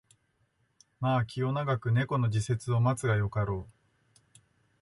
[0.99, 4.41] まあ気を永く猫の時節を待つがよかろう